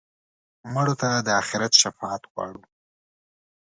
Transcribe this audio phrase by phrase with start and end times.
[0.73, 2.61] مړه ته د آخرت شفاعت غواړو